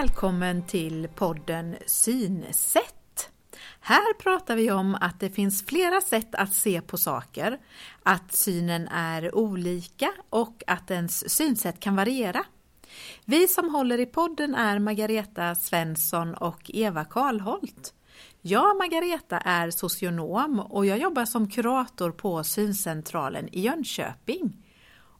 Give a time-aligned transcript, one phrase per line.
[0.00, 3.30] Välkommen till podden Synsätt.
[3.80, 7.58] Här pratar vi om att det finns flera sätt att se på saker,
[8.02, 12.44] att synen är olika och att ens synsätt kan variera.
[13.24, 17.94] Vi som håller i podden är Margareta Svensson och Eva Karlholt.
[18.40, 24.64] Jag, Margareta, är socionom och jag jobbar som kurator på Syncentralen i Jönköping.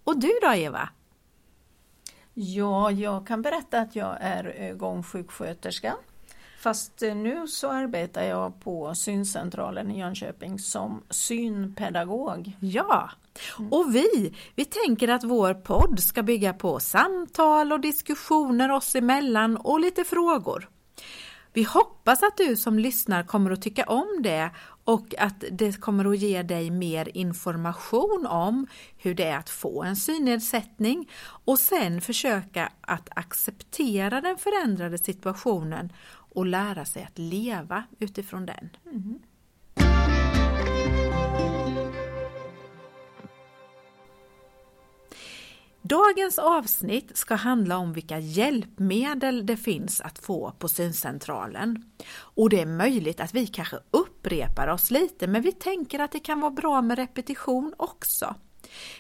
[0.04, 0.88] Och du då, Eva?
[2.38, 5.94] Ja, jag kan berätta att jag är gångsjuksköterska.
[6.58, 12.52] Fast eh, nu så arbetar jag på syncentralen i Jönköping som synpedagog.
[12.60, 13.10] Ja,
[13.70, 19.56] och vi, vi tänker att vår podd ska bygga på samtal och diskussioner oss emellan
[19.56, 20.68] och lite frågor.
[21.52, 24.50] Vi hoppas att du som lyssnar kommer att tycka om det
[24.86, 29.82] och att det kommer att ge dig mer information om hur det är att få
[29.82, 31.10] en synnedsättning
[31.44, 35.92] och sen försöka att acceptera den förändrade situationen
[36.34, 38.70] och lära sig att leva utifrån den.
[38.92, 39.18] Mm.
[45.88, 51.84] Dagens avsnitt ska handla om vilka hjälpmedel det finns att få på syncentralen.
[52.18, 56.20] Och det är möjligt att vi kanske upprepar oss lite men vi tänker att det
[56.20, 58.34] kan vara bra med repetition också.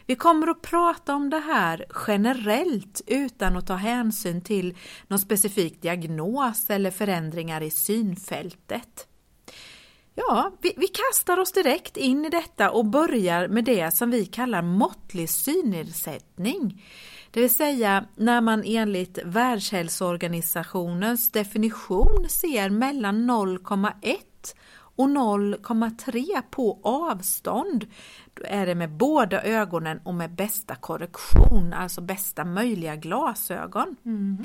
[0.06, 4.76] Vi kommer att prata om det här generellt utan att ta hänsyn till
[5.08, 9.08] någon specifik diagnos eller förändringar i synfältet.
[10.18, 14.26] Ja, vi, vi, kastar oss direkt in i detta och börjar med det som vi
[14.26, 16.84] kallar måttlig synnedsättning.
[17.30, 24.16] Det vill säga när man enligt Världshälsoorganisationens definition ser mellan 0,1
[24.96, 27.86] och 0,3 på avstånd.
[28.34, 33.96] Då är det med båda ögonen och med bästa korrektion, alltså bästa möjliga glasögon.
[34.04, 34.44] Mm.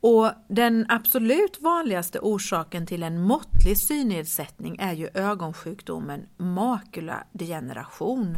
[0.00, 8.34] Och den absolut vanligaste orsaken till en måttlig synnedsättning är ju ögonsjukdomen makuladegeneration,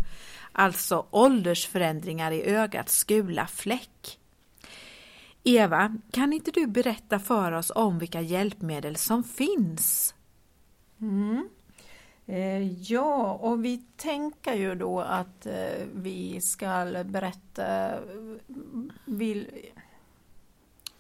[0.53, 4.19] alltså åldersförändringar i ögats skula fläck.
[5.45, 10.15] Eva, kan inte du berätta för oss om vilka hjälpmedel som finns?
[11.01, 11.49] Mm.
[12.27, 17.91] Eh, ja, och vi tänker ju då att eh, vi ska berätta
[19.05, 19.47] vill,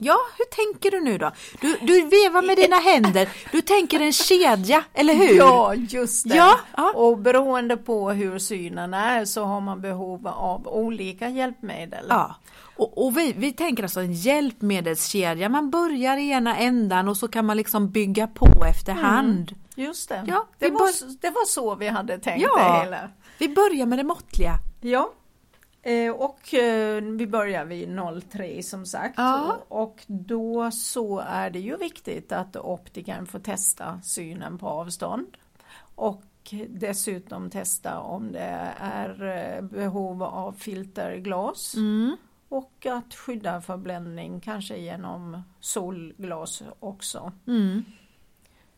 [0.02, 1.32] Ja, hur tänker du nu då?
[1.60, 5.36] Du, du vevar med dina händer, du tänker en kedja, eller hur?
[5.36, 6.36] Ja, just det.
[6.36, 6.92] Ja, ja.
[6.94, 12.06] Och beroende på hur synen är så har man behov av olika hjälpmedel.
[12.08, 12.36] Ja.
[12.76, 17.28] Och, och vi, vi tänker alltså en hjälpmedelskedja, man börjar i ena ändan och så
[17.28, 19.52] kan man liksom bygga på efterhand.
[19.52, 23.08] Mm, just det, ja, det, var, det var så vi hade tänkt ja, det hela.
[23.38, 24.54] Vi börjar med det måttliga.
[24.80, 25.12] Ja,
[26.16, 27.98] och eh, vi börjar vid
[28.30, 29.58] 03 som sagt ja.
[29.68, 35.36] och då så är det ju viktigt att optikern får testa synen på avstånd
[35.94, 36.22] och
[36.68, 42.16] dessutom testa om det är eh, behov av filterglas mm.
[42.48, 47.32] och att skydda för bländning kanske genom solglas också.
[47.46, 47.84] Mm.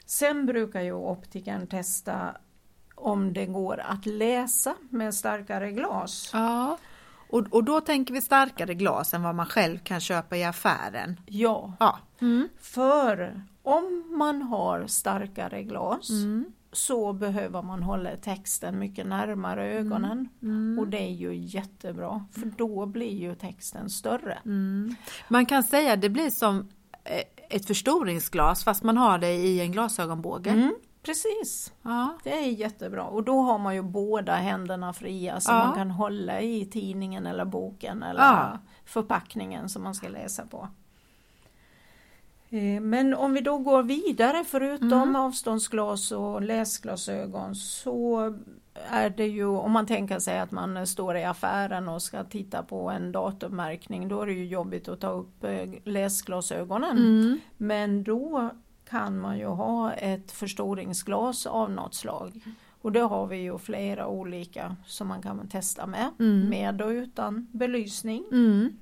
[0.06, 2.36] Sen brukar ju optikern testa
[2.94, 6.30] om det går att läsa med starkare glas.
[6.32, 6.78] Ja.
[7.32, 11.20] Och, och då tänker vi starkare glas än vad man själv kan köpa i affären.
[11.26, 11.98] Ja, ja.
[12.20, 12.48] Mm.
[12.60, 16.44] för om man har starkare glas mm.
[16.72, 20.54] så behöver man hålla texten mycket närmare ögonen mm.
[20.56, 20.78] mm.
[20.78, 24.38] och det är ju jättebra för då blir ju texten större.
[24.44, 24.94] Mm.
[25.28, 26.68] Man kan säga att det blir som
[27.04, 30.50] eh, ett förstoringsglas fast man har det i en glasögonbåge.
[31.02, 32.18] Precis, ja.
[32.24, 35.66] det är jättebra och då har man ju båda händerna fria så ja.
[35.66, 38.58] man kan hålla i tidningen eller boken eller ja.
[38.84, 40.68] förpackningen som man ska läsa på.
[42.50, 45.16] Eh, men om vi då går vidare förutom mm.
[45.16, 48.34] avståndsglas och läsglasögon så
[48.74, 52.62] är det ju om man tänker sig att man står i affären och ska titta
[52.62, 56.98] på en datummärkning då är det ju jobbigt att ta upp eh, läsglasögonen.
[56.98, 57.40] Mm.
[57.56, 58.50] Men då
[58.92, 62.40] kan man ju ha ett förstoringsglas av något slag.
[62.82, 66.48] Och det har vi ju flera olika som man kan testa med, mm.
[66.48, 68.24] med och utan belysning.
[68.32, 68.76] Mm.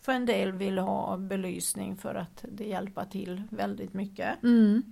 [0.00, 4.42] För en del vill ha belysning för att det hjälper till väldigt mycket.
[4.42, 4.82] Mm.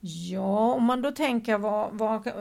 [0.00, 2.32] Ja, om man då tänker vad, vad,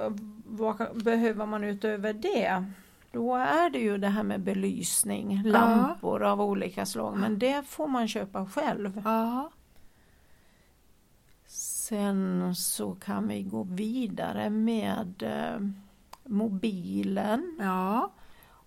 [0.45, 2.65] vad, behöver man utöver det?
[3.11, 6.29] Då är det ju det här med belysning, lampor ja.
[6.29, 9.01] av olika slag men det får man köpa själv.
[9.05, 9.49] Ja.
[11.89, 15.61] Sen så kan vi gå vidare med eh,
[16.23, 17.57] mobilen.
[17.59, 18.11] Ja.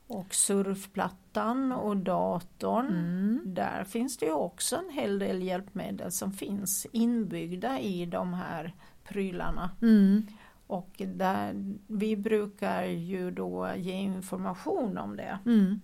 [0.07, 3.41] Och surfplattan och datorn, Mm.
[3.45, 8.75] där finns det ju också en hel del hjälpmedel som finns inbyggda i de här
[9.05, 9.71] prylarna.
[9.83, 10.27] Mm.
[10.67, 15.39] Och där, vi brukar ju då ge information om det.
[15.47, 15.81] Mm.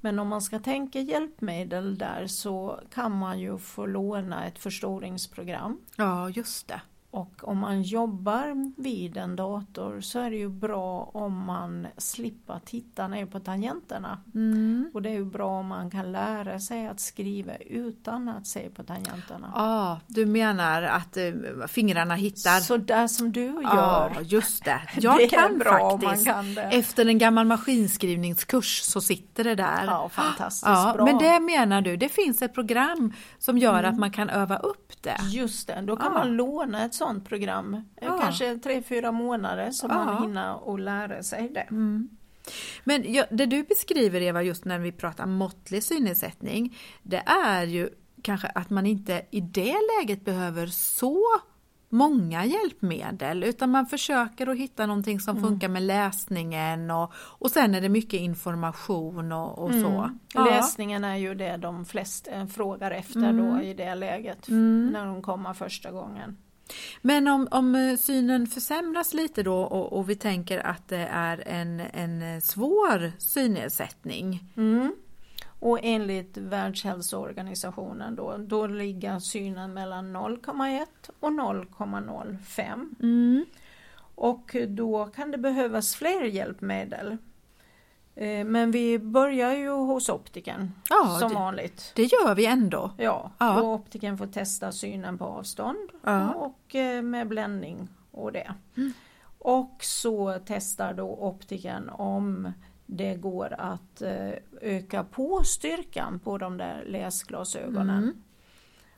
[0.00, 5.80] Men om man ska tänka hjälpmedel där så kan man ju få låna ett förstoringsprogram.
[5.96, 6.80] Ja, just det.
[7.10, 12.60] Och om man jobbar vid en dator så är det ju bra om man slipper
[12.64, 14.18] titta ner på tangenterna.
[14.34, 14.90] Mm.
[14.94, 18.70] Och det är ju bra om man kan lära sig att skriva utan att se
[18.70, 19.52] på tangenterna.
[19.54, 21.32] Ja, du menar att eh,
[21.68, 22.60] fingrarna hittar?
[22.60, 23.62] Så där som du gör.
[23.62, 24.80] Ja, just det.
[25.00, 26.26] Jag det kan faktiskt.
[26.26, 26.58] kan.
[26.58, 29.84] Efter en gammal maskinskrivningskurs så sitter det där.
[29.86, 31.04] Ja, fantastiskt Ja, bra.
[31.04, 35.02] men det menar du, det finns ett program som gör att man kan öva upp
[35.02, 35.16] det?
[35.30, 37.74] Just det, då kan man låna ett sådant program.
[37.74, 38.18] eh, Ja.
[38.22, 40.04] Kanske tre, fyra månader så Ja.
[40.04, 41.66] man hinner och lära sig det.
[42.84, 47.88] Men ja, det du beskriver Eva, just när vi pratar måttlig synnedsättning, det är ju
[48.22, 51.24] kanske att man inte i det läget behöver så
[51.90, 57.74] många hjälpmedel utan man försöker att hitta någonting som funkar med läsningen och, och sen
[57.74, 59.86] är det mycket information och, och så.
[59.88, 60.18] Mm.
[60.34, 63.36] Läsningen är ju det de flesta eh, frågar efter Mm.
[63.56, 64.48] då i det läget
[64.92, 66.36] när de kommer första gången.
[67.02, 71.48] Men om, om eh, synen försämras lite då och, och vi tänker att det är
[71.48, 74.44] en, en svår synnedsättning.
[74.56, 74.94] Mm.
[75.60, 80.86] Och enligt Världshälsoorganisationen då, då ligger synen mellan 0,1
[81.20, 82.94] och 0,05.
[83.02, 83.44] Mm.
[84.14, 87.16] Och då kan det behövas fler hjälpmedel.
[88.20, 91.92] Eh, Men vi börjar ju hos optiken Ja, som det- vanligt.
[91.96, 92.90] Det gör vi ändå.
[92.96, 93.62] Ja, Ja.
[93.62, 96.32] och optiken får testa synen på avstånd Ja.
[96.34, 98.54] och eh, med bländning och det.
[98.76, 98.92] Mm.
[99.38, 102.52] Och så testar då optiken om
[102.86, 104.30] det går att eh,
[104.60, 108.02] öka på styrkan på de där läsglasögonen.
[108.02, 108.22] Mm.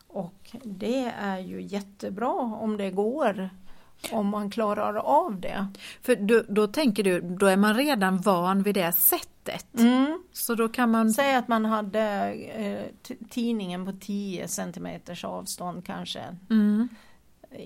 [0.06, 3.50] Och det är ju jättebra om det går,
[4.12, 5.67] om man klarar av det.
[6.02, 9.67] För då, då tänker du, då är man redan van vid det sättet.
[10.32, 11.11] Så då kan man...
[11.11, 12.85] Säg att man hade eh,
[13.31, 16.88] tidningen på 10 centimeters avstånd kanske Mm.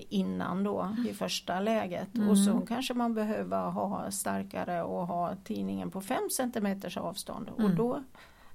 [0.09, 5.91] innan då i första läget och så kanske man behöver ha starkare och ha tidningen
[5.91, 8.03] på 5 centimeters avstånd och då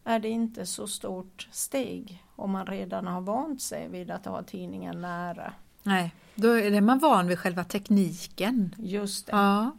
[0.05, 4.43] är det inte så stort steg om man redan har vant sig vid att ha
[4.43, 5.53] tidningen nära.
[5.83, 8.75] Nej, då är man van vid själva tekniken.
[8.79, 9.33] Just det.
[9.33, 9.71] Ja.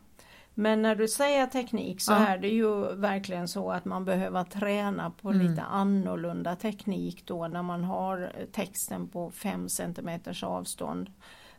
[0.54, 2.18] Men när du säger teknik så Ja.
[2.28, 5.48] är det ju verkligen så att man behöver träna på Mm.
[5.48, 11.12] lite annorlunda teknik då när man har texten på 5 centimeters avstånd.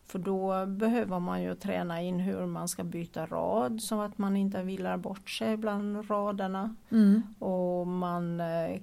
[0.06, 4.37] För då behöver man ju träna in hur man ska byta rad så att man
[4.37, 6.75] inte villar bort sig bland raderna.
[6.91, 7.23] Mm.
[7.39, 8.81] Och man eh,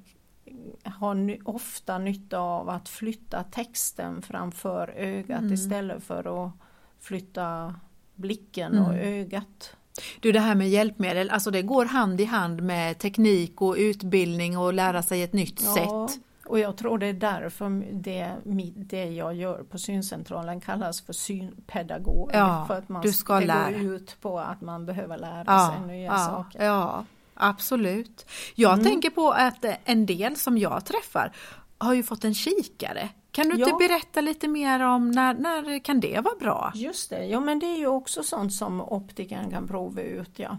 [0.84, 5.54] har ofta nytta av att flytta texten framför ögat Mm.
[5.54, 6.52] istället för att
[7.00, 7.76] flytta
[8.16, 8.86] blicken Mm.
[8.86, 9.76] och ögat.
[10.20, 14.58] Du, det här med hjälpmedel, alltså det går hand i hand med teknik och utbildning
[14.58, 16.20] och lära sig ett nytt sätt.
[16.46, 18.32] och jag tror det är därför det,
[18.76, 22.30] det jag gör på syncentralen kallas för synpedagog.
[22.34, 23.72] Ja, för att man, du ska det lära.
[23.72, 26.66] går ut på att man behöver lära Ja, sig nya ja, saker.
[26.66, 27.06] ja,
[27.40, 28.26] absolut.
[28.56, 28.86] Jag Mm.
[28.86, 31.32] tänker på att en del som jag träffar
[31.78, 33.10] har ju fått en kikare.
[33.32, 33.78] Kan du inte Ja.
[33.78, 36.72] berätta lite mer om när, när kan det vara bra?
[36.76, 40.32] Just det, ja men det är ju också sånt som optikern kan prova ut.
[40.40, 40.58] Ja.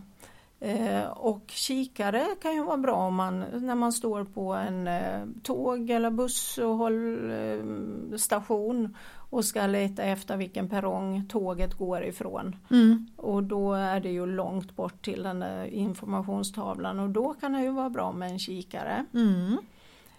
[0.60, 5.20] Eh, och kikare kan ju vara bra om man, när man står på en eh,
[5.42, 8.96] tåg eller buss och håll, eh, station
[9.30, 12.56] och ska leta efter vilken perrong tåget går ifrån.
[12.70, 13.06] Mm.
[13.16, 17.62] Och då är det ju långt bort till den där informationstavlan och då kan det
[17.62, 19.04] ju vara bra med en kikare.
[19.14, 19.58] Mm.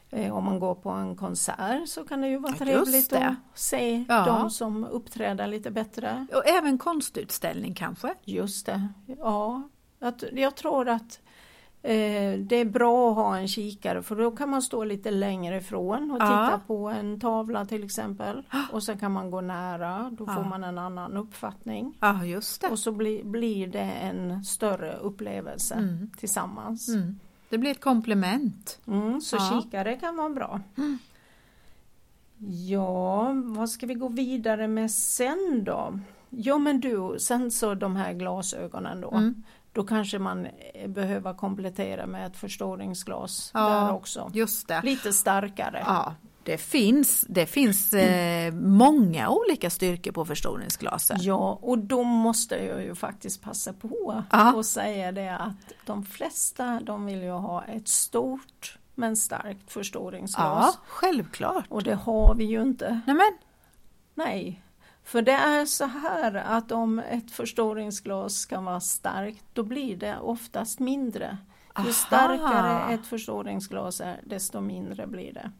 [0.09, 4.05] Eh, om man går på en konsert så kan det ju vara trevligt att se
[4.09, 4.25] Ja.
[4.25, 6.27] de som uppträder lite bättre.
[6.33, 8.13] Och även konstutställning kanske?
[8.23, 8.87] Just det,
[9.17, 9.69] ja.
[10.31, 11.19] Jag tror att
[11.83, 15.57] eh, det är bra att ha en kikare för då kan man stå lite längre
[15.57, 16.25] ifrån och Ja.
[16.47, 18.43] titta på en tavla till exempel.
[18.71, 20.49] Och så kan man gå nära, då får Ja.
[20.49, 21.97] man en annan uppfattning.
[21.99, 22.67] Ja, just det.
[22.67, 26.09] Och så bli, blir det en större upplevelse Mm.
[26.17, 26.87] tillsammans.
[26.89, 27.19] Mm.
[27.49, 28.79] Det blir ett komplement.
[28.87, 29.61] Mm, så Ja.
[29.63, 30.61] kikare kan vara bra.
[32.67, 35.99] Ja, vad ska vi gå vidare med sen då?
[36.29, 39.11] Ja men du, sen så de här glasögonen då.
[39.11, 39.43] Mm.
[39.73, 43.69] Då kanske man eh, behöver komplettera med ett förstoringsglas Ja.
[43.69, 44.31] där också.
[44.33, 44.81] Just det.
[44.83, 45.83] Lite starkare.
[45.85, 51.21] Ja, Det finns, det finns eh, många olika styrkor på förstoringsglaset.
[51.21, 54.53] Ja, och då måste jag ju faktiskt passa på Ja.
[54.53, 60.73] och säga det att de flesta de vill ju ha ett stort men starkt förstoringsglas.
[60.75, 61.65] Ja, självklart.
[61.69, 63.01] Och det har vi ju inte.
[63.07, 63.31] Nej, men,
[64.15, 64.63] Nej,
[65.11, 70.17] för det är så här att om ett förstoringsglas ska vara starkt då blir det
[70.19, 71.37] oftast mindre.
[71.77, 71.91] Ju Aha.
[71.91, 75.51] starkare ett förstoringsglas är desto mindre blir det.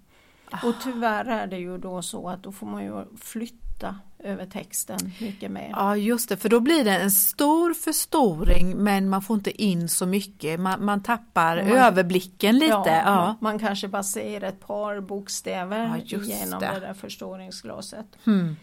[0.64, 5.00] Och tyvärr är det ju då så att då får man ju flytta över texten
[5.22, 5.70] mycket mer.
[5.76, 9.90] ja just det, för då blir det en stor förstoring men man får inte in
[9.90, 10.60] så mycket.
[10.60, 12.68] Man, man tappar Man- överblicken lite.
[12.72, 13.16] Ja, Ja.
[13.16, 16.72] Man, man kanske bara ser ett par bokstäver Ja, genom det.
[16.74, 16.80] det.
[16.80, 18.06] där förstoringsglaset.
[18.24, 18.56] Hmm.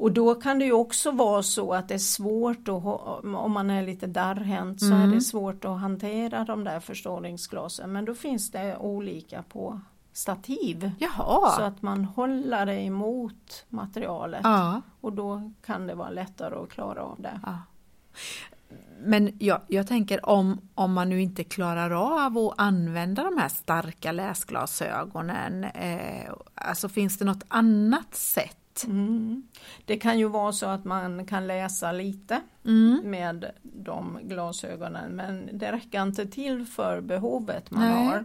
[0.00, 2.84] Och då kan det ju också vara så att det är svårt att,
[3.24, 5.10] om man är lite darrhänt så är Mm.
[5.10, 7.92] det svårt att hantera de där förstoringsglasen.
[7.92, 9.80] Men då finns det olika på
[10.12, 10.90] stativ.
[10.98, 11.50] Jaha.
[11.56, 14.80] Så att man håller det emot materialet ja.
[15.00, 17.40] och då kan det vara lättare att klara av det.
[17.46, 17.58] Ja.
[19.04, 23.48] Men jag, jag tänker om, om man nu inte klarar av att använda de här
[23.48, 28.56] starka läsglasögonen, eh, alltså finns det något annat sätt?
[28.84, 29.42] Mm.
[29.84, 33.00] Det kan ju vara så att man kan läsa lite Mm.
[33.04, 38.06] med de glasögonen men det räcker inte till för behovet man Nej.
[38.06, 38.24] har.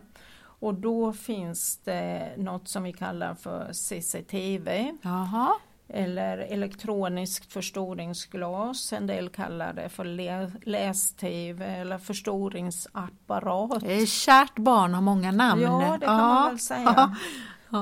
[0.60, 5.54] Och då finns det något som vi kallar för CCTV Jaha.
[5.88, 8.94] eller elektroniskt förstoringsglas.
[8.94, 13.82] En del kallar det för lä- läs-TV eller förstoringsapparat.
[13.82, 15.62] Det är kärt barn har många namn.
[15.62, 17.16] Ja, det kan man väl säga.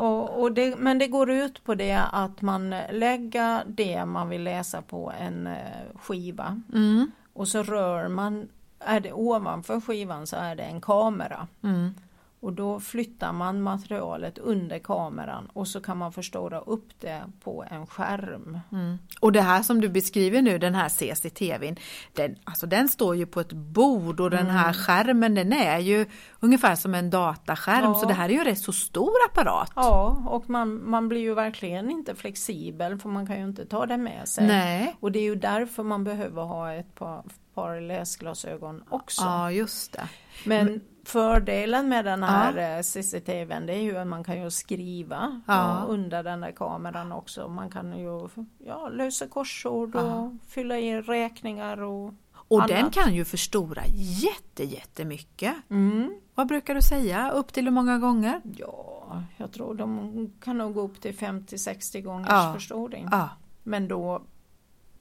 [0.02, 4.44] Och, och det, men det går ut på det att man lägger det man vill
[4.44, 5.54] läsa på en eh,
[5.96, 7.12] skiva Mm.
[7.34, 8.48] och så rör man,
[8.80, 11.48] är det ovanför skivan så är det en kamera.
[11.64, 11.94] Mm.
[12.44, 17.66] Och då flyttar man materialet under kameran och så kan man förstora upp det på
[17.72, 18.60] en skärm.
[18.72, 18.98] Mm.
[19.20, 21.76] Och det här som du beskriver nu, den här CCTVn,
[22.14, 26.06] den, alltså den står ju på ett bord och den här skärmen den är ju
[26.40, 27.94] ungefär som en dataskärm Ja.
[27.94, 29.72] så det här är ju en rätt så stor apparat.
[29.76, 33.86] Ja, och man, man blir ju verkligen inte flexibel för man kan ju inte ta
[33.86, 34.48] det med sig.
[34.48, 34.96] Nej.
[35.00, 37.24] Och det är ju därför man behöver ha ett par,
[37.54, 39.22] par läsglasögon också.
[39.22, 40.08] Ja, just det.
[40.46, 42.84] Men fördelen med den här ja.
[42.84, 45.54] CCTVn det är ju att man kan ju skriva Ja.
[45.80, 47.48] ja, under den där kameran också.
[47.48, 52.68] Man kan ju ja, lösa korsord och fylla i räkningar och Och annat.
[52.68, 55.54] den kan ju förstora jätte, jättemycket.
[55.70, 56.20] Mm.
[56.36, 57.32] Vad brukar du säga?
[57.32, 58.42] Upp till hur många gånger?
[58.58, 62.52] Ja, jag tror de kan nog gå upp till 50-60 gångers Ja.
[62.56, 63.08] förstoring.
[63.12, 63.30] Ja,
[63.64, 64.22] Men då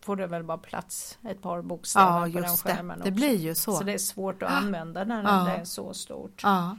[0.04, 2.49] får det väl bara plats ett par bokstäver ja på den det.
[2.49, 3.12] skärmen Det också.
[3.14, 3.73] blir ju så.
[3.73, 5.44] Så det är svårt att använda när Ja.
[5.44, 6.40] det är så stort.
[6.42, 6.76] Ja.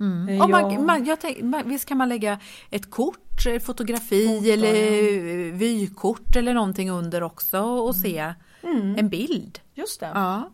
[0.00, 0.28] Mm.
[0.28, 0.80] Eh, Och man, ja.
[0.80, 2.40] man, jag tänk, man, visst kan man lägga
[2.70, 8.96] ett kort, ett fotografi Foto, eller eh, vykort eller någonting under också och se Mm.
[8.98, 9.60] en bild.
[9.74, 10.10] Just det.
[10.14, 10.50] Ja.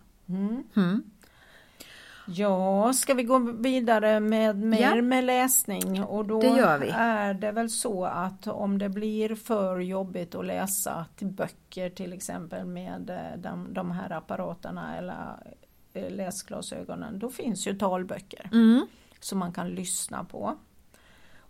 [2.28, 2.37] Mm.
[2.37, 2.83] Mm.
[2.85, 5.02] Ja, ska vi gå vidare med mer Ja.
[5.02, 6.02] med läsning?
[6.04, 11.06] Och då Det är det väl så att om det blir för jobbigt att läsa
[11.16, 15.54] till böcker till exempel med eh, de, de här apparaterna eller
[15.92, 18.87] eh, läsglasögonen, då finns ju talböcker Mm.
[19.21, 20.56] som man kan lyssna på.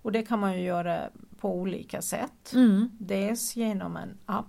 [0.02, 1.00] Och det kan man ju göra
[1.40, 2.52] på olika sätt.
[2.54, 2.90] Mm.
[2.98, 4.46] Dels genom en app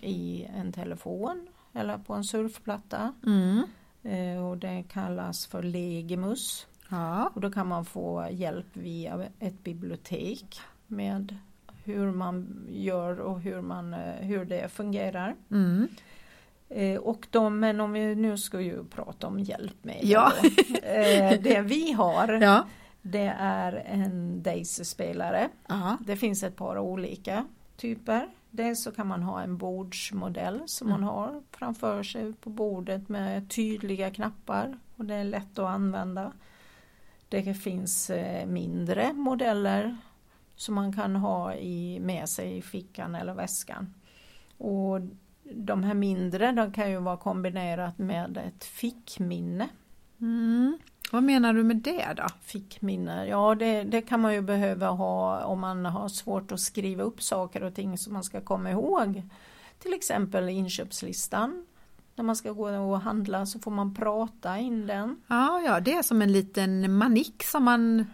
[0.00, 3.12] i en telefon eller på en surfplatta.
[3.26, 3.62] Mm.
[4.02, 6.66] Eh, Och det kallas för Legimus.
[6.90, 7.30] Ja.
[7.34, 11.36] Och då kan man få hjälp via ett bibliotek med
[11.84, 15.34] hur man gör och hur, man, eh, hur det fungerar.
[15.50, 15.88] Mm.
[16.68, 20.08] Eh, Och de, men om vi nu ska ju prata om hjälpmedel.
[20.10, 20.32] Ja.
[20.82, 22.64] Eh, Det vi har Ja.
[23.02, 25.48] det är en Daisy-spelare.
[26.00, 27.44] Det finns ett par olika
[27.76, 28.28] typer.
[28.54, 33.50] Dels så kan man ha en bordsmodell som man har framför sig på bordet med
[33.50, 36.32] tydliga knappar och det är lätt att använda.
[37.28, 39.96] Det finns eh, mindre modeller
[40.56, 43.94] som man kan ha i, med sig i fickan eller väskan.
[44.58, 45.00] Och
[45.42, 49.68] de här mindre de kan ju vara kombinerat med ett fickminne.
[50.20, 50.78] Mm.
[51.12, 52.26] Vad menar du med det då?
[52.40, 57.02] Fickminne, ja det, det kan man ju behöva ha om man har svårt att skriva
[57.02, 59.22] upp saker och ting som man ska komma ihåg.
[59.78, 61.66] Till exempel inköpslistan.
[62.16, 65.16] När man ska gå och handla så får man prata in den.
[65.26, 68.06] Ja, ja, det är som en liten manik som man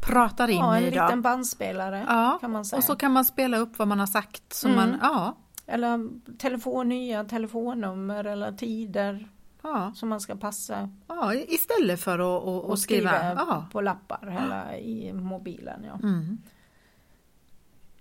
[0.00, 1.02] pratar in Ja, en i då.
[1.04, 2.78] liten bandspelare Ja, kan man säga.
[2.78, 4.52] och så kan man spela upp vad man har sagt.
[4.52, 4.76] Så Mm.
[4.90, 5.36] man, ja,
[5.66, 6.08] Eller
[6.38, 9.28] telefon, nya telefonnummer eller tider.
[9.66, 13.10] Ja, som man ska passa ja istället för att och, och skriva.
[13.10, 15.84] skriva på lappar eller i mobilen.
[15.86, 16.38] Ja, Mm.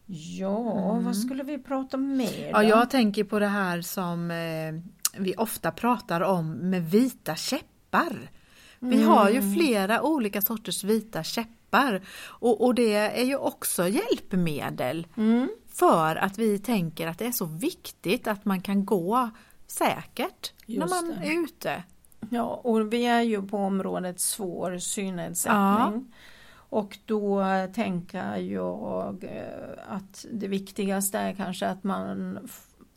[0.05, 4.74] ja vad skulle vi prata mer Ja, jag tänker på det här som eh,
[5.22, 8.32] vi ofta pratar om med vita käppar.
[8.79, 15.08] Vi har ju flera olika sorters vita käppar och, och det är ju också hjälpmedel
[15.17, 15.50] Mm.
[15.67, 19.29] för att vi tänker att det är så viktigt att man kan gå
[19.74, 21.27] säkert när Just man det.
[21.27, 21.84] är ute.
[22.30, 26.13] Ja, och vi är ju på området svår synnedsättning.
[26.56, 32.39] Och då tänker jag eh, att det viktigaste är kanske att man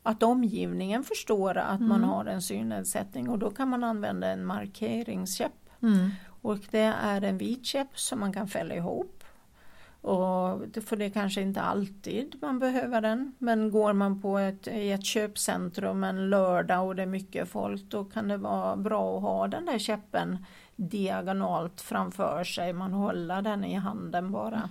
[0.02, 5.70] att omgivningen förstår att man har en synnedsättning och då kan man använda en markeringskäpp.
[5.82, 6.10] Mm.
[6.42, 9.15] Och det är en vit käpp som man kan fälla ihop.
[10.06, 13.34] Och för det är kanske inte alltid man behöver den.
[13.38, 17.82] Men går man på ett, i ett köpcentrum en lördag och det är mycket folk
[17.82, 20.46] då kan det vara bra att ha den där käppen
[20.76, 22.72] diagonalt framför sig.
[22.72, 24.70] Man håller den i handen bara.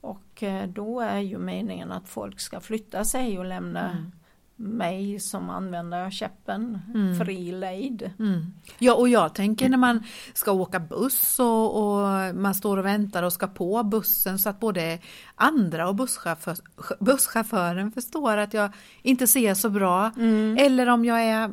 [0.00, 4.12] Och eh, då är ju meningen att folk ska flytta sig och lämna
[4.62, 6.78] mig som använder käppen
[7.20, 8.10] fri lejd.
[8.18, 8.54] Mm.
[8.78, 10.04] Ja, och jag tänker när man
[10.34, 14.60] ska åka buss och, och man står och väntar och ska på bussen så att
[14.60, 14.98] både
[15.34, 16.56] andra och busschaufför,
[17.00, 18.70] busschauffören förstår att jag
[19.02, 20.10] inte ser så bra.
[20.58, 21.50] Eller om jag är,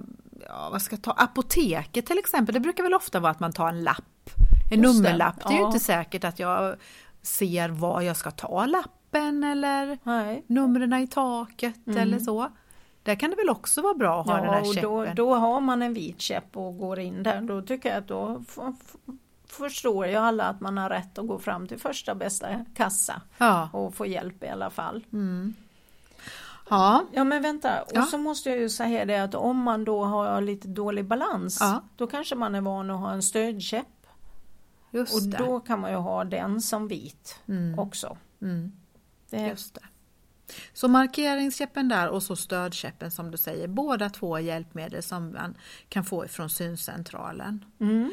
[0.47, 3.53] ja, vad ska jag ta, apoteket till exempel, det brukar väl ofta vara att man
[3.53, 4.29] tar en lapp,
[4.71, 5.47] en Just det, nummerlapp.
[5.47, 6.75] Det är ju inte säkert att jag
[7.21, 10.43] ser var jag ska ta lappen eller Nej.
[10.47, 12.49] numren i taket eller så.
[13.03, 14.53] Där kan det väl också vara bra att ha den Mm.
[14.55, 15.15] Ja, här och käppen.
[15.15, 17.41] då, då har man en vit käpp och går in där.
[17.41, 18.43] Då tycker jag att då
[19.47, 23.69] förstår ju alla att man har rätt att gå fram till första bästa kassa Ja.
[23.73, 25.03] och få hjälp i alla fall.
[26.69, 27.03] ja.
[27.13, 28.03] Ja men vänta, och Ja.
[28.05, 31.81] så måste jag ju säga det att om man då har lite dålig balans Ja.
[31.95, 33.85] då kanske man är van att ha en stödkäpp
[34.91, 35.37] Just och det.
[35.37, 37.79] då kan man ju ha den som vit Mm.
[37.79, 38.17] också.
[38.41, 38.71] Mm.
[39.29, 39.81] Det, Just det.
[40.73, 45.57] Så markeringskäppen där och så stödkäppen som du säger, båda två hjälpmedel som man
[45.89, 47.65] kan få ifrån syncentralen.
[47.81, 48.11] mm,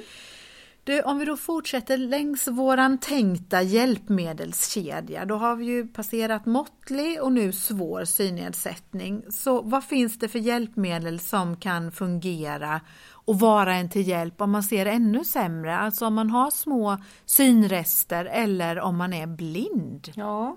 [0.84, 7.22] Du, om vi då fortsätter längs våran tänkta hjälpmedelskedja, då har vi ju passerat måttlig
[7.22, 9.22] och nu svår synnedsättning.
[9.30, 12.80] Så vad finns det för hjälpmedel som kan fungera
[13.26, 16.98] och vara en till hjälp om man ser ännu sämre, alltså om man har små
[17.24, 20.12] synrester eller om man är blind?
[20.14, 20.56] ja.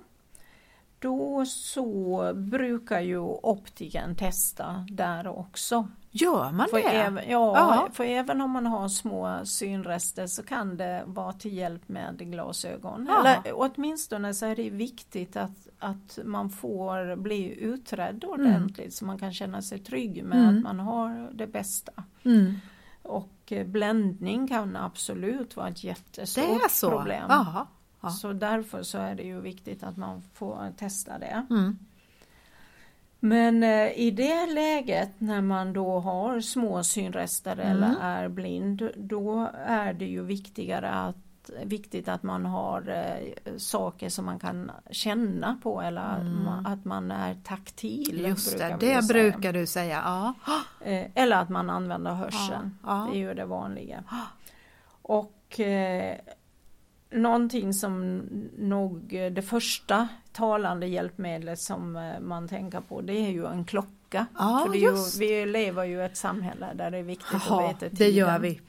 [1.02, 5.88] Då så brukar ju optiken testa där också.
[6.12, 6.84] Gör man För det?
[6.84, 7.88] även, ja, Ja.
[7.94, 13.06] för även om man har små synrester så kan det vara till hjälp med glasögon.
[13.10, 13.20] Ja.
[13.20, 19.20] Eller åtminstone så är det viktigt att, att man får bli utredd ordentligt så man
[19.20, 20.58] kan känna sig trygg med Mm.
[20.58, 21.92] att man har det bästa.
[22.24, 22.54] Mm.
[23.04, 27.26] Och eh, bländning kan absolut vara ett jättestort problem.
[27.30, 27.68] Jaha.
[28.02, 28.10] Ja.
[28.10, 31.46] Så därför så är det ju viktigt att man får testa det.
[31.50, 31.80] Mm.
[33.20, 37.68] Men eh, i det läget när man då har små synrester Mm.
[37.68, 41.16] eller är blind då är det ju viktigare att
[41.64, 46.02] viktigt att man har eh, saker som man kan känna på eller
[46.46, 48.20] ma- att man är taktil.
[48.20, 48.30] Mm.
[48.32, 49.14] Just det, brukar det säga.
[49.32, 50.02] brukar du säga.
[50.06, 50.34] Ja.
[50.86, 52.78] Eh, eller att man använder hörseln.
[52.84, 53.08] Ja, ja.
[53.12, 54.04] Det är ju det vanliga.
[55.02, 56.18] Och eh,
[57.12, 58.18] någonting som
[58.58, 64.26] nog det första talande hjälpmedlet som eh, man tänker på det är ju en klocka.
[64.38, 67.68] Ja, För ju, vi lever ju i ett samhälle där det är viktigt att Jaha,
[67.68, 67.96] veta tiden.
[67.98, 68.62] det gör vi.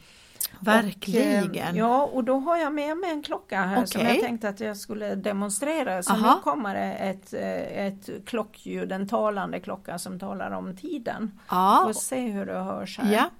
[0.61, 1.50] Verkligen.
[1.50, 4.14] Och, eh, ja, och då har jag med mig en klocka här som Okej.
[4.14, 6.03] jag tänkte att jag skulle demonstrera.
[6.03, 6.35] Så Aha.
[6.35, 11.40] nu kommer det ett, eh, ett klockljud, en talande klocka som talar om tiden.
[11.50, 11.83] Ja.
[11.87, 13.12] Får se hur det hörs här.
[13.12, 13.31] ja.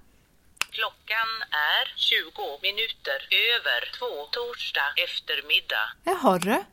[0.71, 1.29] Klockan
[1.71, 3.19] är 20 minuter
[3.53, 5.85] över två torsdag eftermiddag.
[6.03, 6.63] Jaha du.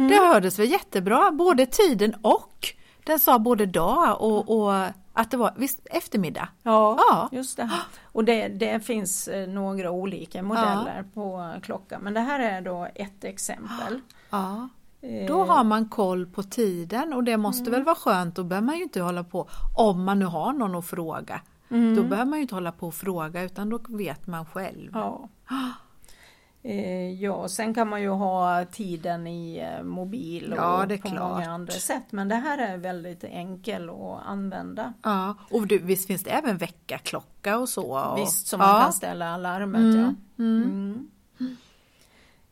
[0.00, 0.08] Mm.
[0.08, 2.68] Det hördes väl jättebra, både tiden och
[3.04, 4.72] den sa både dag och, och
[5.12, 6.48] att det var visst, eftermiddag.
[6.62, 7.28] Ja, Ja.
[7.32, 7.70] just det.
[8.12, 12.88] Och det, det finns eh, några olika modeller på klocka men det här är då
[12.94, 14.00] ett exempel.
[14.30, 14.68] Ja.
[15.02, 17.72] Eh, Då har man koll på tiden och det måste Mm.
[17.72, 20.74] väl vara skönt, då behöver man ju inte hålla på, om man nu har någon
[20.74, 21.40] att fråga.
[21.70, 21.96] Mm.
[21.96, 24.90] Då behöver man ju inte hålla på och fråga utan då vet man själv.
[24.94, 25.28] Ja.
[26.66, 31.14] Eh, ja, sen kan man ju ha tiden i eh, mobil och Ja, på klart.
[31.30, 34.92] många andra sätt men det här är väldigt enkel att använda.
[35.02, 37.98] Ja, och du, visst finns det även väckarklocka och så?
[37.98, 38.66] Och, Visst som ja.
[38.66, 40.14] man kan ställa alarmet ja.
[40.44, 41.08] Mm.
[41.40, 41.46] Eh,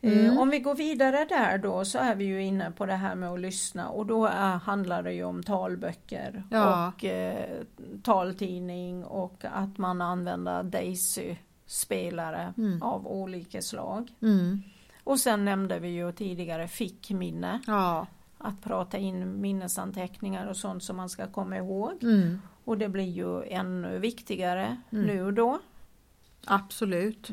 [0.05, 0.39] Mm.
[0.39, 3.29] Om vi går vidare där då så är vi ju inne på det här med
[3.31, 6.89] att lyssna och då är, handlar det ju om talböcker Ja.
[6.89, 7.63] och eh,
[8.03, 12.83] taltidning och att man använder Daisy-spelare Mm.
[12.83, 14.11] av olika slag.
[14.23, 14.63] Mm.
[15.05, 18.07] Och sen nämnde vi ju tidigare fickminne, Ja.
[18.39, 22.03] att prata in minnesanteckningar och sånt som man ska komma ihåg.
[22.03, 22.39] Mm.
[22.65, 25.07] Och det blir ju ännu viktigare Mm.
[25.07, 25.59] nu då.
[26.47, 27.31] Absolut.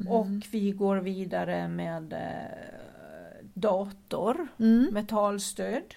[0.00, 0.12] Mm.
[0.12, 4.88] Och vi går vidare med eh, dator Mm.
[4.92, 5.94] med talstöd.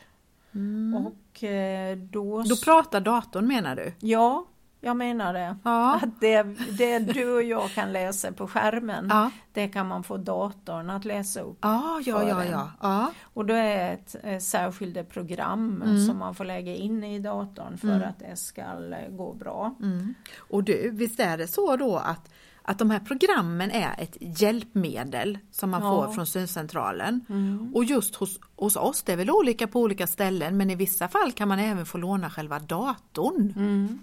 [0.56, 1.06] Mm.
[1.06, 2.42] Och eh, då...
[2.44, 3.94] Då pratar datorn menar du?
[4.00, 4.46] ja,
[4.82, 5.58] jag menar det.
[5.64, 5.96] Ja.
[6.04, 6.44] Att det,
[6.78, 11.06] det du och jag kan läsa på skärmen, Ja, det kan man få datorn att
[11.06, 11.58] läsa upp.
[11.62, 12.72] ja, ja, ja, ja.
[12.82, 13.12] ja.
[13.34, 16.06] Och då är ett eh, särskilda program Mm.
[16.08, 18.10] som man får lägga in i datorn för Mm.
[18.10, 18.64] att det ska
[19.10, 19.76] gå bra.
[19.82, 20.14] Mm.
[20.38, 22.32] Och du, visst är det så då att,
[22.70, 25.90] att de här programmen är ett hjälpmedel som man Ja.
[26.06, 27.26] får från syncentralen?
[27.30, 27.72] Mm.
[27.76, 31.08] Och just hos, hos oss, det är väl olika på olika ställen, men i vissa
[31.08, 33.54] fall kan man även få låna själva datorn.
[33.56, 34.00] Mm.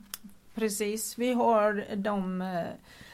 [0.54, 2.64] Precis, vi har de eh,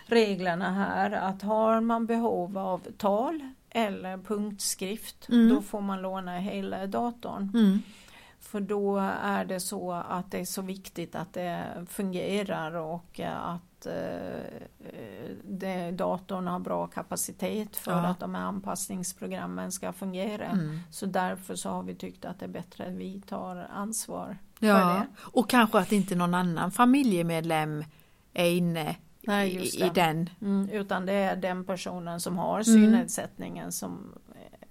[0.06, 5.48] reglerna här att har man behov av tal eller punktskrift Mm.
[5.54, 7.50] då får man låna hela datorn.
[7.54, 7.82] Mm.
[8.40, 13.62] För då är det så att det är så viktigt att det fungerar och att
[13.86, 18.06] eh, det, datorn har bra kapacitet för Ja.
[18.06, 20.44] att de här anpassningsprogrammen ska fungera.
[20.46, 20.78] Mm.
[20.90, 24.66] Så därför så har vi tyckt att det är bättre att vi tar ansvar för
[24.66, 25.06] Ja, det.
[25.22, 27.84] och kanske att inte någon annan familjemedlem
[28.32, 30.30] är inne Nej, i, i den.
[30.40, 32.64] Mm, utan det är den personen som har Mm.
[32.64, 34.14] synnedsättningen som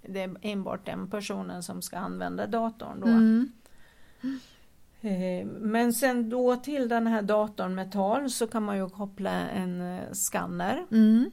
[0.07, 3.07] det är enbart den personen som ska använda datorn då.
[5.01, 9.31] Eh, Men sen då till den här datorn med tal så kan man ju koppla
[9.31, 11.31] en eh, skanner Mm.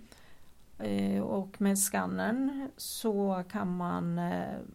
[0.79, 4.21] Eh, och med skannern så kan man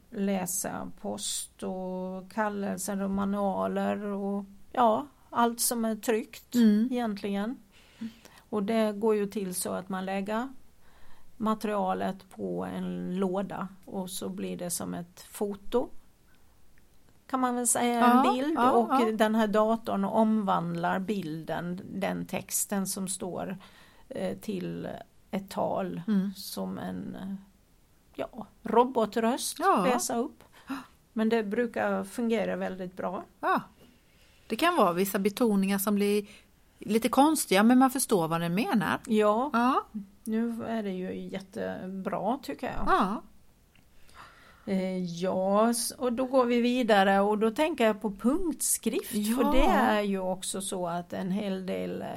[0.10, 6.88] läsa post och kallelser och manualer och ja, allt som är tryckt Mm.
[6.92, 7.58] egentligen.
[8.50, 10.50] Och det går ju till så att man lägger
[11.38, 15.90] materialet på en låda och så blir det som ett foto.
[17.34, 19.12] Kan man väl säga, Ja, en bild ja, och ja.
[19.12, 23.58] den här datorn omvandlar bilden, den texten som står
[24.10, 24.88] eh, till
[25.32, 26.32] ett tal Mm.
[26.36, 27.34] som en eh,
[28.16, 30.44] ja, robotröst läsa upp.
[31.14, 33.24] Men det brukar fungera väldigt bra.
[34.48, 36.26] Det kan vara vissa betoningar som blir
[36.80, 39.00] lite konstiga men man förstår vad den menar.
[39.08, 39.84] Ja, Ja,
[40.24, 42.86] nu är det ju jättebra tycker jag.
[44.66, 44.74] Ja.
[44.74, 49.14] Eh, Ja, och då går vi vidare och då tänker jag på punktskrift.
[49.14, 49.36] Ja.
[49.38, 52.08] För det är ju också så att en hel del eh,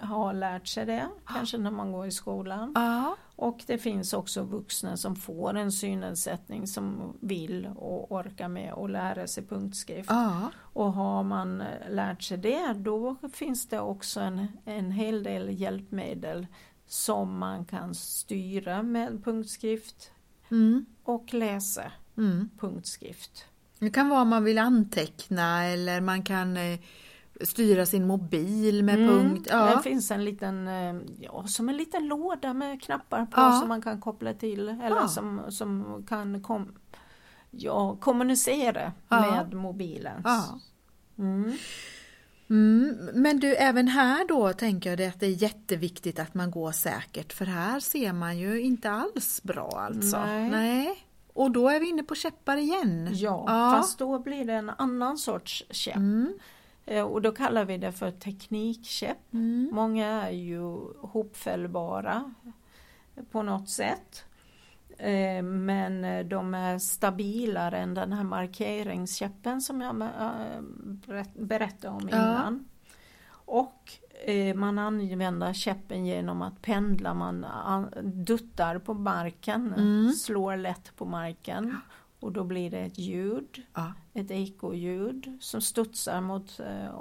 [0.00, 2.72] har lärt sig det, kanske när man går i skolan.
[2.74, 3.16] ja.
[3.36, 8.90] Och det finns också vuxna som får en synnedsättning som vill och orkar med att
[8.90, 10.10] lära sig punktskrift.
[10.10, 10.50] ja.
[10.58, 15.60] Och har man eh, lärt sig det då finns det också en, en hel del
[15.60, 16.46] hjälpmedel
[16.86, 20.10] som man kan styra med punktskrift
[20.52, 20.84] Mm.
[21.04, 22.48] och läsa Mm.
[22.60, 23.44] punktskrift.
[23.78, 26.78] Det kan vara om man vill anteckna eller man kan eh,
[27.40, 29.44] styra sin mobil med punkt.
[29.44, 29.80] Det Ja.
[29.84, 33.58] finns en liten, eh, ja som en liten låda med knappar på Ja.
[33.60, 35.08] som man kan koppla till eller Ja.
[35.08, 36.72] som, som kan kom,
[37.50, 40.22] ja, kommunicera med mobilen.
[41.18, 41.52] Mm.
[42.52, 43.08] Mm.
[43.14, 46.72] Men du, även här då tänker jag det att det är jätteviktigt att man går
[46.72, 50.24] säkert för här ser man ju inte alls bra alltså.
[50.26, 51.04] Nej.
[51.34, 53.08] Och då är vi inne på käppar igen.
[53.12, 53.76] Ja, Ja.
[53.76, 55.96] fast då blir det en annan sorts käpp.
[55.96, 56.38] Mm.
[56.86, 59.32] Eh, Och då kallar vi det för teknikkäpp.
[59.32, 59.70] Mm.
[59.72, 60.60] Många är ju
[61.00, 62.32] hopfällbara
[63.30, 64.24] på något sätt.
[65.02, 70.60] Eh, Men eh, de är stabilare än den här markeringskäppen som jag eh,
[71.06, 72.16] berätt- berättade om Ja.
[72.16, 72.64] innan.
[73.44, 73.92] Och
[74.26, 80.12] eh, man använder käppen genom att pendla, man an- duttar på marken, Mm.
[80.12, 81.76] slår lätt på marken
[82.20, 83.92] och då blir det ett ljud, Ja.
[84.14, 86.94] ett ekoljud som studsar mot eh,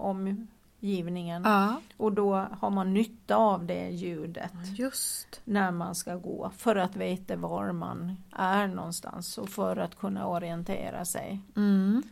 [0.81, 1.41] omgivningen.
[1.45, 5.41] ja, Och då har man nytta av det ljudet just.
[5.45, 10.27] när man ska gå för att veta var man är någonstans och för att kunna
[10.27, 11.39] orientera sig.
[11.55, 12.03] Mm.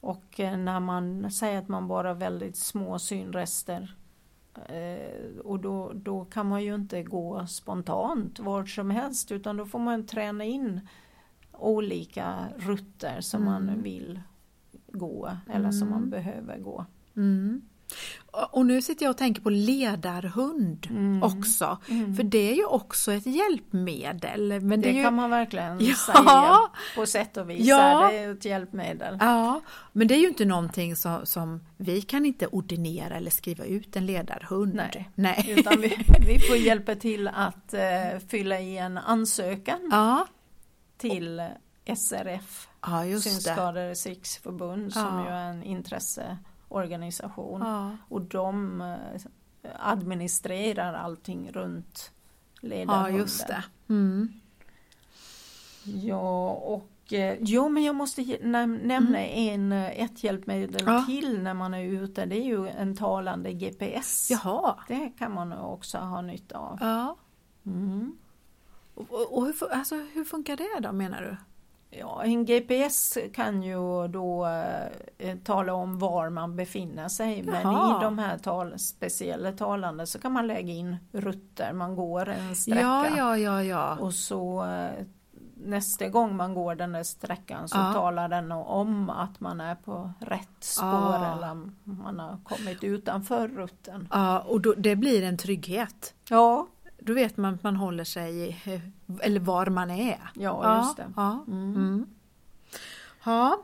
[0.00, 3.96] Och eh, när man säger att man bara har väldigt små synrester
[4.68, 9.66] eh, och då, då kan man ju inte gå spontant vart som helst utan då
[9.66, 10.80] får man träna in
[11.52, 13.66] olika rutter som Mm.
[13.66, 14.20] man vill
[14.92, 16.00] gå eller som Mm.
[16.00, 16.84] man behöver gå.
[17.16, 17.62] Mm.
[18.50, 21.22] Och nu sitter jag och tänker på ledarhund Mm.
[21.22, 21.78] också.
[22.16, 24.60] För det är ju också ett hjälpmedel.
[24.60, 25.02] Men det, Det ju...
[25.02, 25.94] kan man verkligen Ja.
[25.94, 26.58] säga
[26.96, 27.66] på sätt och vis.
[27.66, 28.12] Ja.
[28.12, 29.16] Är det ett hjälpmedel.
[29.20, 29.60] Ja,
[29.92, 33.96] men det är ju inte någonting som, som vi kan inte ordinera eller skriva ut
[33.96, 34.74] en ledarhund.
[34.74, 35.10] Nej.
[35.14, 35.44] Nej.
[35.58, 40.26] Utan vi, vi får hjälpa till att eh, fylla i en ansökan Ja,
[40.98, 41.42] till
[41.96, 43.02] SRF, ja.
[43.20, 45.62] Synskadades riksförbund, som ju är en
[46.82, 47.60] intresseorganisation.
[47.60, 47.90] Ja.
[48.08, 52.12] Och de eh, administrerar allting runt
[52.60, 53.16] ja, ledarhunden.
[53.16, 53.64] just det.
[53.88, 54.28] Mm.
[55.84, 60.94] Ja, och eh, jo, men jag måste nämna en, eh, ett hjälpmedel Mm.
[60.94, 61.04] Ja.
[61.06, 62.26] till när man är ute.
[62.26, 64.30] Det är ju en talande GPS.
[64.30, 64.74] Jaha.
[64.88, 66.78] Det kan man också ha nytta av.
[66.80, 67.16] Ja.
[67.66, 68.16] Mm.
[68.94, 71.36] Och, och, och hur, alltså, hur funkar det då menar du?
[71.90, 74.46] Ja, en GPS kan ju då
[75.18, 78.00] eh, tala om var man befinner sig men Jaha.
[78.00, 82.56] i de här tal, speciella talande så kan man lägga in rutter, man går en
[82.56, 83.96] sträcka Ja, ja, ja, ja.
[84.00, 84.90] och så eh,
[85.56, 87.92] nästa gång man går den där sträckan så Ja.
[87.92, 91.32] talar den om att man är på rätt spår Ah.
[91.36, 94.08] eller man har kommit utanför rutten.
[94.12, 96.14] ja och då, det blir en trygghet.
[96.28, 96.66] Ja,
[96.98, 98.80] Då vet man att man håller sig, i,
[99.22, 100.30] eller var man är.
[100.34, 101.12] ja, just det.
[101.16, 101.44] Ja.
[101.48, 101.74] Mm.
[101.76, 102.06] Mm.
[103.24, 103.62] ja.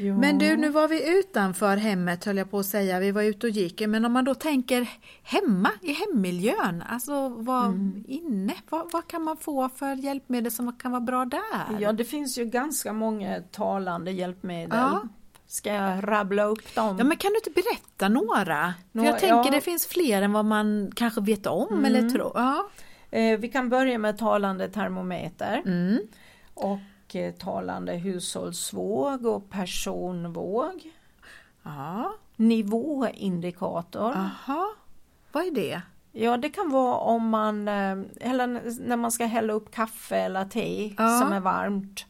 [0.00, 0.14] Ja.
[0.16, 3.46] Men du, nu var vi utanför hemmet höll jag på att säga, vi var ute
[3.46, 3.80] och gick.
[3.86, 4.88] Men om man då tänker
[5.22, 8.04] hemma, i hemmiljön, alltså vad Mm.
[8.08, 11.78] inne, vad, vad kan man få för hjälpmedel som kan vara bra där?
[11.80, 14.78] Ja, det finns ju ganska många talande hjälpmedel.
[14.78, 15.02] Ja.
[15.46, 16.96] Ska jag rabbla upp dem?
[16.98, 18.74] Ja men kan du inte berätta några?
[18.92, 19.50] För Nå- jag tänker ja.
[19.50, 21.84] det finns fler än vad man kanske vet om Mm.
[21.84, 22.32] eller tror.
[22.34, 22.68] Ja.
[23.14, 25.98] Eh, vi kan börja med talande termometer Mm.
[26.54, 30.92] och eh, talande hushållsvåg och personvåg.
[31.62, 32.12] Ja.
[32.36, 34.12] Nivåindikator.
[34.12, 34.66] Aha.
[35.32, 35.82] Vad är det?
[36.12, 38.46] Ja, det kan vara om man, eh, eller
[38.88, 41.18] när man ska hälla upp kaffe eller te Ja.
[41.20, 42.06] som är varmt.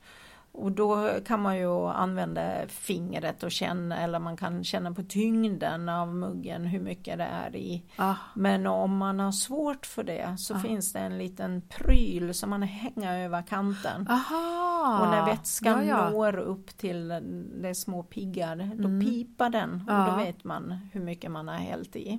[0.57, 5.89] Och då kan man ju använda fingret och känna, eller man kan känna på tyngden
[5.89, 7.83] av muggen hur mycket det är i.
[7.97, 8.15] Ah.
[8.35, 12.63] Men om man har svårt för det så finns det en liten pryl som man
[12.63, 14.07] hänger över kanten.
[14.09, 15.01] Aha.
[15.03, 16.11] Och när vätskan ja, ja.
[16.11, 17.09] når upp till
[17.63, 19.01] de små piggar, då Mm.
[19.07, 20.07] pipar den och Ja.
[20.11, 22.19] då vet man hur mycket man har hällt i.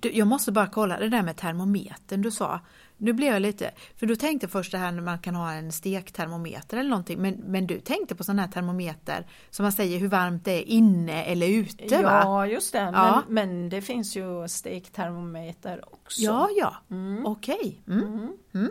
[0.00, 2.60] Du, jag måste bara kolla det där med termometern du sa.
[2.98, 5.72] Nu blev jag lite, för du tänkte först det här när man kan ha en
[5.72, 10.08] stektermometer eller någonting, men, men du tänkte på sån här termometer som man säger hur
[10.08, 12.20] varmt det är inne eller ute va?
[12.24, 12.78] Ja, just det.
[12.94, 13.22] Ja.
[13.28, 16.20] Men, men det finns ju stektermometer också.
[16.20, 17.26] Ja, ja, Mm.
[17.26, 17.80] okej.
[17.88, 18.32] Mm.
[18.54, 18.70] Mm.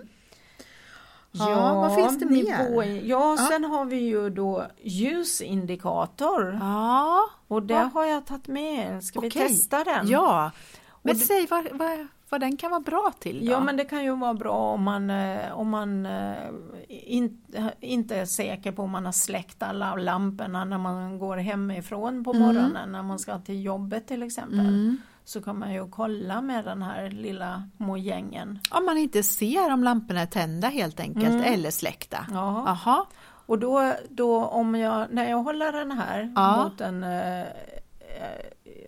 [1.31, 3.01] Ja, vad finns det nivå- mer?
[3.03, 6.57] Ja, sen har vi ju då ljusindikator.
[6.61, 7.89] Ja, Och det Ja.
[7.93, 9.03] har jag tagit med.
[9.03, 9.47] Ska vi Okej.
[9.47, 10.07] testa den?
[10.07, 10.51] ja.
[11.03, 13.51] Men det- säg vad, vad, vad den kan vara bra till då?
[13.51, 16.33] Ja men det kan ju vara bra om man, eh, om man eh,
[16.89, 17.41] in,
[17.79, 22.33] inte är säker på om man har släckt alla lamporna när man går hemifrån på
[22.33, 24.59] morgonen när man ska till jobbet till exempel.
[24.59, 24.97] Mm.
[25.27, 28.59] Så kan man ju kolla med den här lilla mojängen.
[28.71, 31.53] Om man inte ser om lamporna är tända helt enkelt Mm.
[31.53, 32.25] eller släckta.
[32.31, 32.67] Ja.
[32.67, 33.07] Aha.
[33.47, 36.63] Och då, då om jag, när jag håller den här Ja.
[36.63, 37.45] mot en, eh, eh,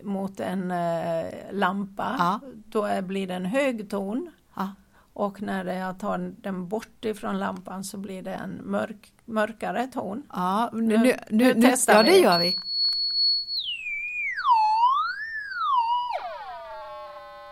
[0.04, 2.40] mot en eh, lampa Ja.
[2.66, 4.30] då är, blir det en hög ton.
[4.56, 4.70] Ja.
[5.14, 10.24] Och när jag tar den bort ifrån lampan så blir det en mörk, mörkare ton.
[10.34, 12.22] Ja, nu, Nu- nu, nu, testar ja det vi.
[12.22, 12.56] gör vi.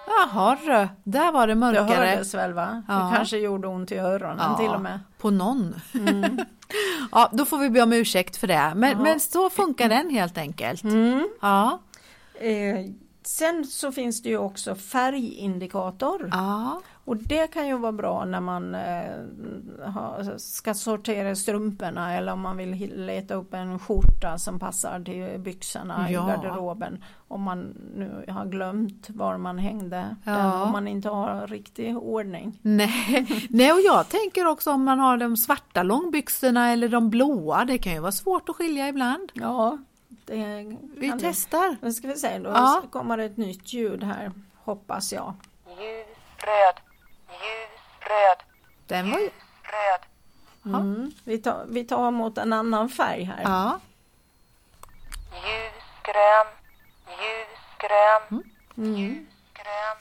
[0.07, 0.57] Jaha
[1.03, 2.05] där var det Det mörkare.
[2.05, 2.83] hördes väl va?
[2.87, 2.93] Ja.
[2.93, 4.57] Det kanske gjorde ont i öronen Ja.
[4.57, 4.99] till och med.
[5.17, 5.75] På någon.
[5.93, 6.39] Mm.
[7.11, 8.73] Ja, då får vi be om ursäkt för det.
[8.75, 8.97] Men, Ja.
[9.03, 10.83] men så funkar den helt enkelt.
[10.83, 11.27] Mm.
[11.41, 11.79] Ja.
[12.39, 12.85] Eh,
[13.23, 16.29] sen så finns det ju också färgindikator.
[16.31, 16.81] Ja.
[17.05, 22.39] Och det kan ju vara bra när man eh, ha, ska sortera strumporna eller om
[22.41, 26.27] man vill leta upp en skjorta som passar till byxorna Ja.
[26.27, 27.03] i garderoben.
[27.27, 27.59] Om man
[27.95, 30.31] nu har glömt var man hängde Ja.
[30.31, 32.59] den, om man inte har riktig ordning.
[32.61, 33.27] Nej.
[33.49, 37.65] Nej, och jag tänker också om man har de svarta långbyxorna eller de blåa.
[37.65, 39.31] Det kan ju vara svårt att skilja ibland.
[39.33, 39.77] Ja,
[40.25, 41.27] det Vi kan det.
[41.27, 41.77] testar.
[41.81, 42.83] Nu ska vi se, då Ja.
[42.91, 44.31] kommer ett nytt ljud här,
[44.63, 45.33] hoppas jag.
[45.67, 46.75] ljusröd,
[47.29, 48.43] ljusröd,
[48.87, 49.25] Den var ju...
[49.63, 50.01] röd,
[50.63, 50.79] Ja.
[50.79, 51.11] Mm.
[51.23, 53.41] Vi, tar, vi tar mot en annan färg här.
[53.43, 53.79] Ja.
[55.33, 56.47] ljusgrön,
[57.07, 58.43] ljusgrön,
[58.77, 58.95] Mm.
[58.95, 59.97] ljusgrön,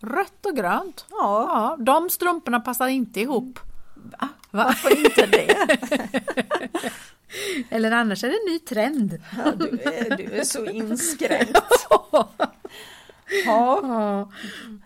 [0.00, 1.06] Rött och grönt.
[1.10, 1.16] Ja,
[1.48, 3.58] Ja, de strumporna passar inte ihop.
[3.94, 4.28] Va?
[4.50, 5.78] varför inte det?
[7.70, 9.18] Eller annars är det en ny trend.
[9.36, 11.60] Ja, du, är, du är så inskränkt.
[13.46, 14.30] Ja, Ja.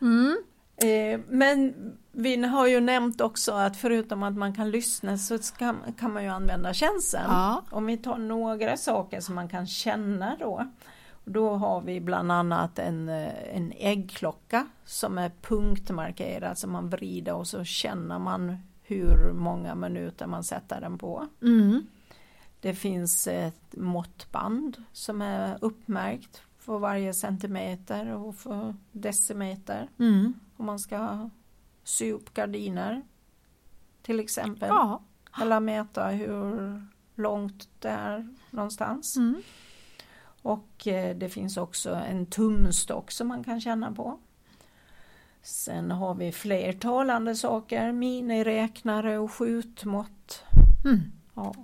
[0.01, 0.37] Mm.
[0.77, 1.75] eh, men
[2.13, 6.23] vi har ju nämnt också att förutom att man kan lyssna så ska, kan man
[6.23, 7.25] ju använda känseln.
[7.29, 7.63] Ja.
[7.71, 10.71] Om vi tar några saker som man kan känna då.
[11.25, 17.35] Då har vi bland annat en, eh, en äggklocka som är punktmarkerad så man vrider
[17.35, 21.27] och så känner man hur många minuter man sätter den på.
[21.43, 21.87] Mm.
[22.61, 30.35] Det finns ett måttband som är uppmärkt för varje centimeter och för decimeter Mm.
[30.57, 31.31] om man ska
[31.85, 33.03] sy upp gardiner
[34.03, 34.69] till exempel.
[34.69, 35.03] Ja.
[35.43, 36.83] Eller mäta hur
[37.15, 39.17] långt det är någonstans.
[39.17, 39.43] Mm.
[40.43, 44.19] Och eh, det finns också en tumstock som man kan känna på.
[45.43, 50.45] Sen har vi fler talande saker, miniräknare och skjutmått.
[50.85, 51.01] Mm.
[51.35, 51.55] Ja.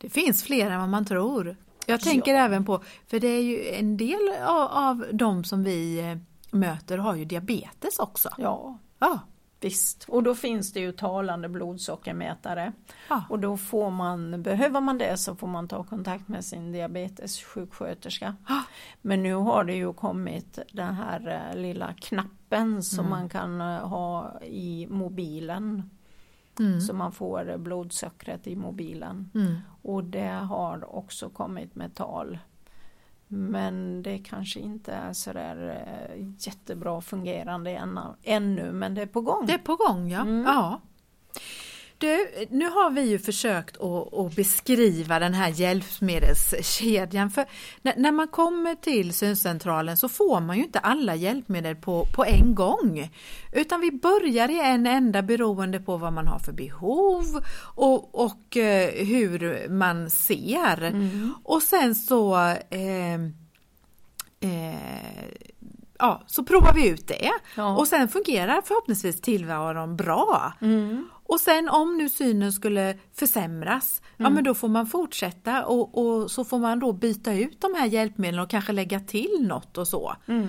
[0.00, 1.56] Det finns fler än vad man tror.
[1.86, 2.40] Jag tänker Ja.
[2.44, 6.16] även på, för det är ju en del av, av de som vi eh,
[6.56, 8.28] möter har ju diabetes också.
[8.38, 9.18] ja, Ja.
[9.60, 10.04] visst.
[10.08, 12.72] Och då finns det ju talande blodsockermätare.
[13.08, 13.24] Ja.
[13.28, 18.36] Och då får man, behöver man det så får man ta kontakt med sin diabetessjuksköterska.
[18.46, 18.60] Ah.
[19.02, 23.10] Men nu har det ju kommit den här eh, lilla knappen som Mm.
[23.10, 25.90] man kan eh, ha i mobilen.
[26.58, 26.80] Mm.
[26.80, 29.30] Så man får blodsockret i mobilen.
[29.34, 29.56] Mm.
[29.82, 32.38] Och det har också kommit med tal.
[33.32, 39.20] Men det kanske inte är sådär eh, jättebra fungerande ännu, ännu men det är på
[39.20, 39.46] gång.
[39.46, 40.20] Det är på gång ja.
[40.20, 40.42] Mm.
[40.42, 40.80] ja.
[42.00, 47.30] Du, nu har vi ju försökt att, att beskriva den här hjälpmedelskedjan.
[47.30, 47.44] För
[47.82, 52.24] när, när man kommer till syncentralen så får man ju inte alla hjälpmedel på, på
[52.24, 53.10] en gång.
[53.52, 57.24] Utan vi börjar i en enda beroende på vad man har för behov
[57.74, 60.82] och, och eh, hur man ser.
[60.82, 61.34] Mm.
[61.44, 62.36] Och sen så
[62.70, 63.14] eh,
[64.40, 65.30] eh,
[65.98, 67.30] ja, så provar vi ut det.
[67.56, 67.76] Ja.
[67.76, 70.52] Och sen fungerar förhoppningsvis tillvaron bra.
[70.60, 71.08] Mm.
[71.30, 76.30] Och sen om nu synen skulle försämras, ja men då får man fortsätta och, och
[76.30, 79.88] så får man då byta ut de här hjälpmedlen och kanske lägga till något och
[79.88, 80.16] så.
[80.28, 80.48] Mm.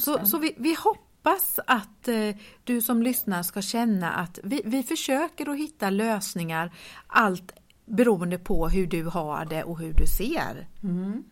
[0.00, 4.82] Så, så vi, vi hoppas att eh, du som lyssnar ska känna att vi, vi
[4.82, 6.72] försöker att hitta lösningar
[7.06, 7.52] allt
[7.84, 10.68] beroende på hur du har det och hur du ser.
[10.82, 11.24] Mm.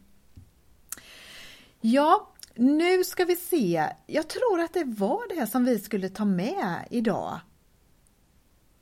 [1.81, 3.87] Ja, nu ska vi se.
[4.07, 7.41] Jag tror att det var det som vi skulle ta med idag.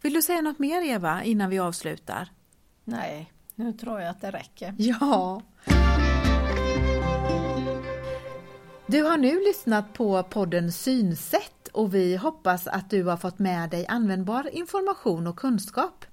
[0.07, 2.29] Vill du säga något mer Eva innan vi avslutar?
[2.85, 4.75] Nej, nu tror jag att det räcker.
[4.79, 5.43] Ja.
[8.87, 13.71] Du har nu lyssnat på podden Synsätt och vi hoppas att du har fått med
[13.71, 16.05] dig användbar information och kunskap.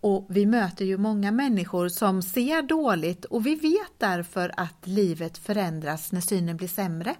[0.00, 5.38] Och vi möter ju många människor som ser dåligt och vi vet därför att livet
[5.38, 7.14] förändras när synen blir sämre.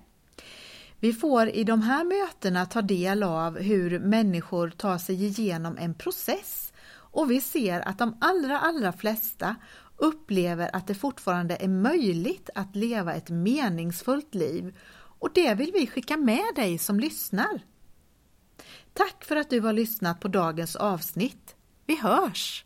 [1.06, 5.94] Vi får i de här mötena ta del av hur människor tar sig igenom en
[5.94, 9.56] process och vi ser att de allra, allra flesta
[9.96, 15.86] upplever att det fortfarande är möjligt att leva ett meningsfullt liv och det vill vi
[15.86, 17.60] skicka med dig som lyssnar.
[18.92, 21.56] Tack för att du har lyssnat på dagens avsnitt.
[21.86, 22.65] Vi hörs!